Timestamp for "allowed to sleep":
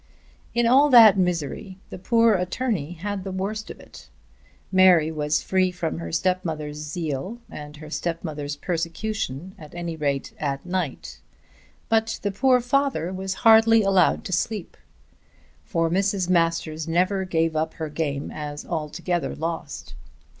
13.83-14.75